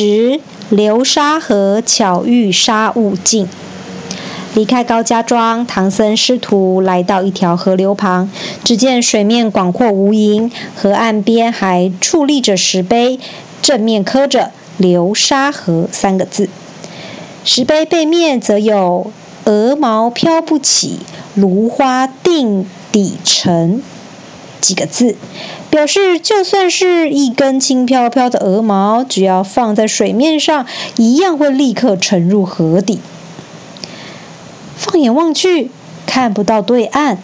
[0.00, 3.46] 时，流沙河巧遇沙悟净。
[4.54, 8.30] 离开高家庄，唐僧师徒来到一条河流旁，
[8.64, 13.20] 只见水面广阔无垠，河岸边还矗立着石碑，
[13.60, 16.48] 正面刻着“流沙河”三个字。
[17.44, 19.12] 石碑背面则有
[19.44, 21.00] “鹅毛飘不起，
[21.34, 23.82] 芦花定底沉”
[24.60, 25.16] 几个字，
[25.70, 33.00] 表示就算是一根轻飘飘的鹅毛，只要放在水面上，一样会立刻沉入河底。
[34.76, 35.70] 放眼望去，
[36.06, 37.18] 看不到对岸。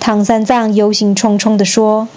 [0.00, 2.08] 唐三藏忧心忡忡地说：“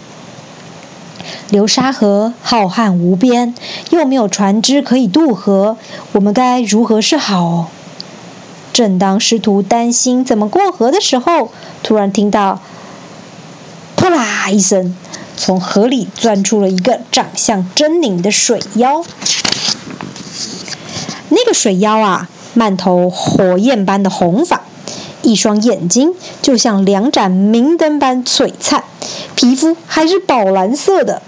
[1.52, 3.54] 流沙河浩瀚无边，
[3.92, 5.78] 又没有船只可以渡河，
[6.14, 7.70] 我们该如何是好？”
[8.74, 11.52] 正当师徒担心怎么过河的时候，
[11.84, 12.60] 突然听到
[14.46, 14.96] “扑啦”一声，
[15.36, 19.04] 从河里钻出了一个长相狰狞的水妖。
[21.30, 24.62] 那个水妖啊，满头火焰般的红发。
[25.24, 28.84] 一双眼睛就像两盏明灯般璀璨，
[29.36, 31.24] 皮肤还是宝蓝色的。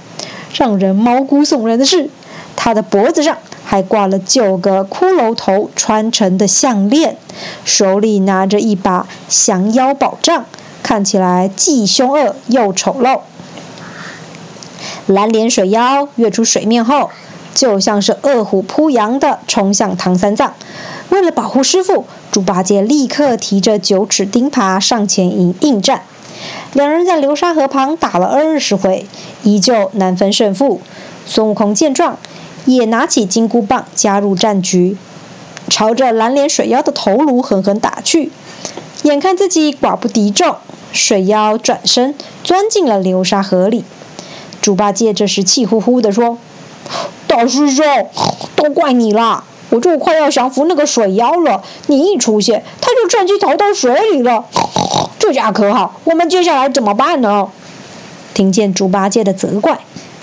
[0.54, 2.12] 让人毛骨悚然的是，
[2.56, 7.18] 他的脖子上还挂了九个骷髅头穿成的项链，
[7.66, 10.46] 手里拿着一把降妖宝杖，
[10.88, 13.20] 看起来既凶恶又丑陋。
[15.06, 17.10] 蓝脸水妖跃出水面后，
[17.54, 20.54] 就像是饿虎扑羊的冲向唐三藏。
[21.10, 26.04] 为了保护师傅，猪八戒立刻提着九齿钉耙上前迎应战。
[26.72, 29.08] 两人在流沙河旁打了二十回，
[29.44, 30.80] 依旧难分胜负。
[31.26, 32.18] 孙悟空见状，
[32.64, 34.96] 也拿起金箍棒加入战局，
[35.68, 38.32] 朝着蓝脸水妖的头颅狠狠打去。
[39.04, 40.56] 眼看自己寡不敌众，
[40.92, 43.84] 水妖转身钻进了流沙河里。
[44.62, 46.38] 猪八戒这时气呼呼地说
[47.28, 47.86] ：“大师兄，
[48.56, 54.46] 都怪你啦！”我就快要降服那个水妖了，你一出现，他就趁机逃到水里了。
[55.20, 57.50] 这下可好，我们接下来怎么办呢？
[58.34, 59.80] 听见猪八戒的责怪，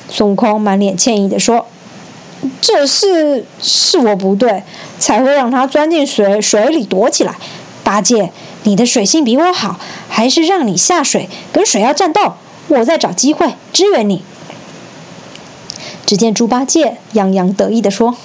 [0.09, 1.66] 孙悟空满脸歉意地说
[2.62, 4.62] ：“这事是我不对，
[4.99, 7.34] 才会让他钻进水水里躲起来。
[7.83, 8.33] 八戒，
[8.65, 12.35] 你的水性比我好，还是让你下水跟水妖战斗，
[12.69, 14.25] 我再找机会支援你。”
[16.05, 18.17] 只见猪八戒洋洋得意地说。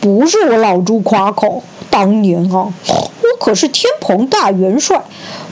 [0.00, 5.04] 不是我老猪夸口，当年啊，我可是天蓬大元帅，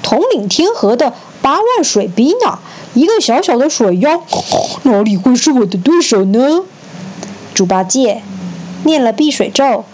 [0.03, 2.61] 统领天河的八万水兵啊！
[2.95, 4.23] 一个小小的水妖，
[4.85, 6.63] 哪里会是我的对手呢？
[7.55, 8.23] 猪八戒
[8.85, 9.85] 念了避水咒，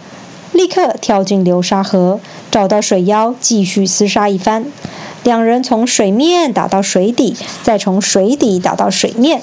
[0.53, 2.21] 立刻跳进流沙河，
[2.54, 4.66] 找到水妖，继续厮杀一番。
[5.25, 7.34] 两人从水面打到水底，
[7.65, 9.42] 再从水底打到水面。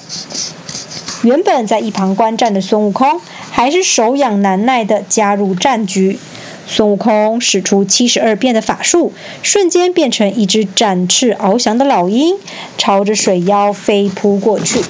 [1.22, 3.20] 原本在一旁观战的孙悟空。
[3.52, 6.18] 还是手痒难耐的加入战局。
[6.66, 9.12] 孙悟空使出七十二变的法术，
[9.44, 12.38] 瞬间变成一只展翅翱翔的老鹰，
[12.78, 14.82] 朝着水妖飞扑过去。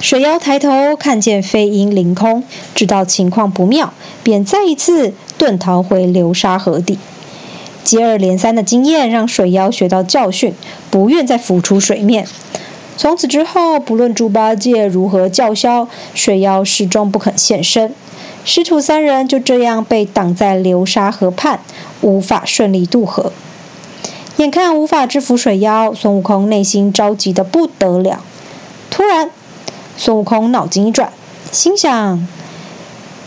[0.00, 3.92] 水妖抬头看见飞鹰凌空，知道情况不妙，
[4.22, 6.98] 便再一次遁逃回流沙河底。
[7.82, 10.54] 接二连三的经验让水妖学到教训，
[10.90, 12.28] 不愿再浮出水面。
[12.98, 17.94] 从此之后，不论猪八戒如何叫嚣，水妖始终不肯现身。
[18.44, 21.60] 师徒三人就这样被挡在流沙河畔，
[22.02, 23.32] 无法顺利渡河。
[24.36, 28.22] 眼看无法制服水妖，孙悟空内心着急的不得了。
[28.90, 29.30] 突然，
[29.96, 31.12] 孙悟空脑筋一转，
[31.50, 32.26] 心想：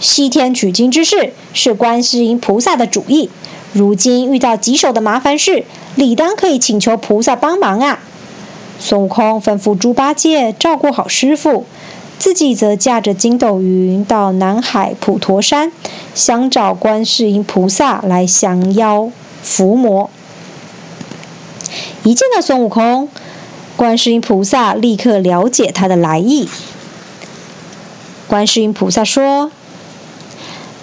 [0.03, 3.29] 西天取经之事是观世音菩萨的主意，
[3.71, 5.63] 如今遇到棘手的麻烦事，
[5.95, 7.99] 理当可以请求菩萨帮忙啊！
[8.79, 11.65] 孙悟空吩咐猪八戒照顾好师傅，
[12.19, 15.71] 自己则驾着筋斗云到南海普陀山，
[16.13, 19.09] 想找观世音菩萨来降妖
[19.41, 20.09] 伏魔。
[22.03, 23.07] 一见到孙悟空，
[23.77, 26.49] 观世音菩萨立刻了解他的来意。
[28.27, 29.49] 观世音菩萨说：“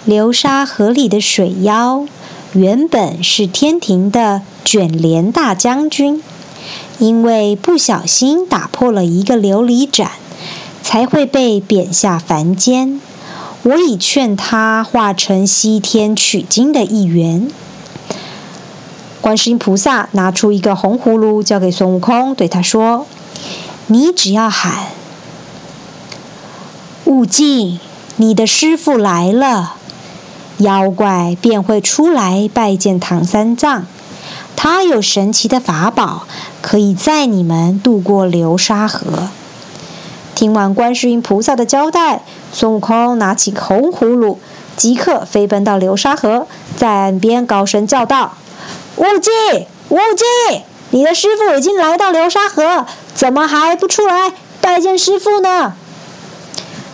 [0.05, 2.07] 流沙河里的水妖，
[2.53, 6.23] 原本是天庭的卷帘大将军。”
[6.99, 10.11] 因为不小心打破了一个琉璃盏，
[10.83, 13.01] 才会被贬下凡间。
[13.63, 17.51] 我已劝他化成西天取经的一员。
[19.23, 23.07] 观世音菩萨拿出一个红葫芦，交给孙悟空，对他说
[23.89, 24.89] ：“你只要喊
[27.07, 27.81] ‘悟净，
[28.17, 29.77] 你的师傅来了’，
[30.61, 33.87] 妖怪便会出来拜见唐三藏。
[34.57, 36.27] 他有神奇的法宝。”
[36.63, 39.31] 可以载你们渡过流沙河。
[40.35, 42.21] 听完观世音菩萨的交代，
[42.53, 44.39] 孙悟空拿起红葫芦，
[44.77, 46.47] 即刻飞奔到流沙河，
[46.77, 48.35] 在岸边高声叫道
[48.97, 52.85] ：“悟净，悟净，你的师傅已经来到流沙河，
[53.15, 55.73] 怎么还不出来拜见师傅呢？”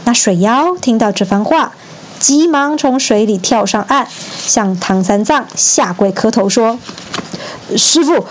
[0.06, 1.72] 那水妖听到这番话，
[2.18, 4.08] 急忙从水里跳上岸，
[4.46, 6.78] 向唐三藏下跪磕头说
[7.76, 8.26] ：“师傅，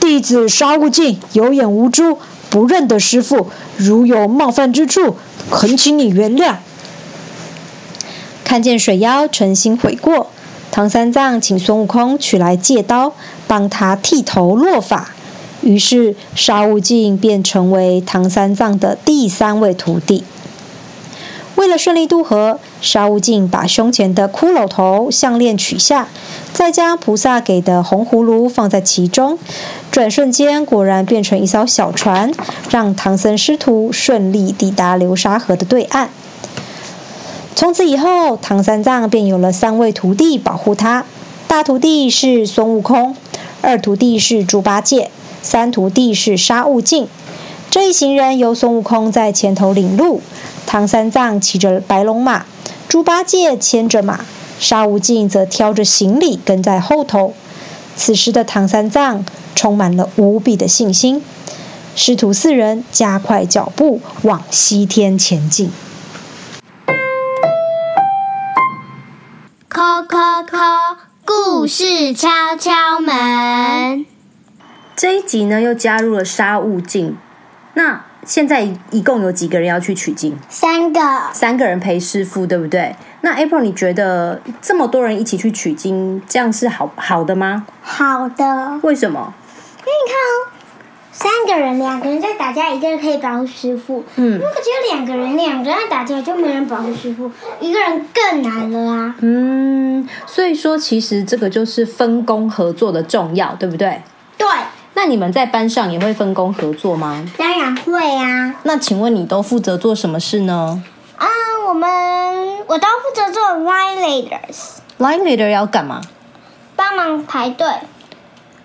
[0.00, 2.18] 弟子沙悟净有眼无珠。”
[2.48, 5.16] 不认得师傅，如有冒犯之处，
[5.50, 6.54] 恳请你原谅。
[8.44, 10.30] 看见水妖诚心悔过，
[10.70, 13.12] 唐三藏请孙悟空取来戒刀，
[13.48, 15.10] 帮他剃头落发。
[15.60, 20.22] 于是沙悟净便成为唐三藏的第三位徒弟。
[21.56, 26.08] 为了顺利渡河，沙悟净把胸前的骷髅头项链取下，
[26.52, 29.38] 再将菩萨给的红葫芦放在其中，
[29.90, 32.32] 转瞬间果然变成一艘小船，
[32.68, 36.10] 让唐僧师徒顺利抵达流沙河的对岸。
[37.54, 41.06] 从此以后，唐三藏便有了三位徒弟保护他：
[41.48, 43.16] 大徒弟是孙悟空，
[43.62, 45.10] 二徒弟是猪八戒，
[45.40, 47.08] 三徒弟是沙悟净。
[47.70, 50.22] 这一行人由孙悟空在前头领路。
[50.66, 52.44] 唐三藏骑着白龙马，
[52.88, 54.24] 猪八戒牵着马，
[54.58, 57.34] 沙悟净则挑着行李跟在后头。
[57.94, 59.24] 此时的唐三藏
[59.54, 61.22] 充满了无比的信心，
[61.94, 65.70] 师徒四人加快脚步往西天前进。
[69.70, 74.04] 敲敲敲，故事敲敲门。
[74.96, 77.16] 这一集呢，又加入了沙悟净。
[77.76, 80.34] 那现在一共有几个人要去取经？
[80.48, 80.98] 三个，
[81.34, 82.96] 三个人陪师傅，对不对？
[83.20, 87.66] 那 April，你觉得这么多人一起去取经，这样是好好的吗？
[87.82, 88.80] 好的。
[88.82, 89.34] 为什么？
[89.80, 90.48] 因为你看哦，
[91.12, 94.02] 三个人，两个人在打架，一个人可以保护师傅。
[94.16, 94.38] 嗯。
[94.38, 97.30] 如果只有两个人，两个人在打架，就没人保护师傅，
[97.60, 99.14] 一个人更难了啊。
[99.20, 104.00] 嗯，所以说其实这个就是分工合作的重要，对不对？
[104.38, 104.48] 对。
[105.06, 107.24] 那你们在班上也会分工合作吗？
[107.38, 108.52] 当然会啊。
[108.64, 110.82] 那请问你都负责做什么事呢？
[111.16, 111.28] 啊，
[111.68, 111.88] 我们
[112.66, 114.78] 我都负责做 line leaders。
[114.98, 116.00] line leader 要干嘛？
[116.74, 117.68] 帮忙排队。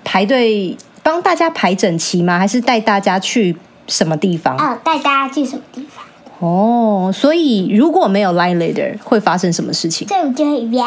[0.04, 2.40] 排队帮大家排整齐吗？
[2.40, 3.56] 还是带大家去
[3.86, 4.58] 什么地方？
[4.58, 6.04] 哦，带大家去什么地方？
[6.40, 10.08] 哦，所以如果没有 line leader，会发生什么事情？
[10.08, 10.84] 这我就会变。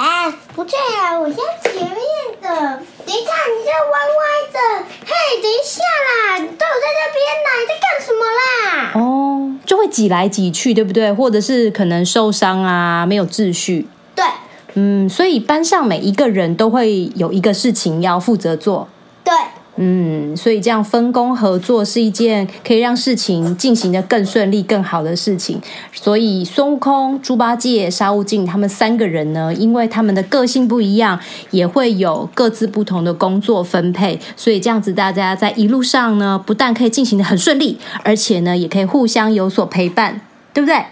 [0.56, 1.96] 不对啊，我先前面
[2.44, 2.50] 的。
[3.06, 4.58] 等一下，你这歪歪的。
[5.06, 8.92] 嘿，等一下啦，都有在这边啦，你在干什么啦？
[8.94, 11.10] 哦，就会挤来挤去，对不对？
[11.12, 13.88] 或者是可能受伤啊，没有秩序。
[14.14, 14.24] 对。
[14.74, 18.88] 嗯，所以班上每一个人都会有一个事情要负责做。
[19.76, 25.60] 嗯，所以这样分工合作是一件可以让事情进行的更顺利、更好的事情。
[25.92, 31.18] 所以孙悟空、猪八戒、沙悟净他们三个人呢，因为他们的个性不一样，
[31.50, 34.20] 也会有各自不同的工作分配。
[34.36, 40.20] 所以这样子，大家在一路上呢，不但可以进行的很顺利，而且呢，也可以互相有所陪伴，
[40.52, 40.84] 对不对？